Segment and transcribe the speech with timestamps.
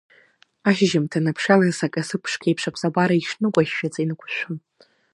[0.69, 4.57] Ашьыжьымҭан аԥшалас акасы ԥшқеиԥш аԥсабара ишнықәшәшәац инықәшәшәон.